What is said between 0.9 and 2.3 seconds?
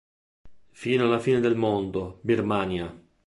alla fine del mondo,